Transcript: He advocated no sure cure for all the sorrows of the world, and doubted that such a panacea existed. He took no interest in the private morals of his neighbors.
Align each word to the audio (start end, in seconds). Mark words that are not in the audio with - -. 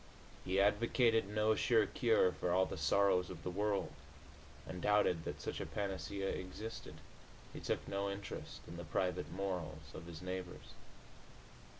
He 0.43 0.59
advocated 0.59 1.27
no 1.29 1.53
sure 1.53 1.85
cure 1.85 2.31
for 2.31 2.51
all 2.51 2.65
the 2.65 2.75
sorrows 2.75 3.29
of 3.29 3.43
the 3.43 3.51
world, 3.51 3.91
and 4.65 4.81
doubted 4.81 5.25
that 5.25 5.39
such 5.39 5.61
a 5.61 5.65
panacea 5.67 6.27
existed. 6.27 6.95
He 7.53 7.59
took 7.59 7.87
no 7.87 8.09
interest 8.09 8.61
in 8.67 8.77
the 8.77 8.83
private 8.83 9.31
morals 9.31 9.93
of 9.93 10.07
his 10.07 10.23
neighbors. 10.23 10.73